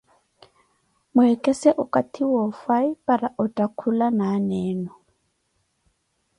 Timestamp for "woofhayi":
2.31-2.91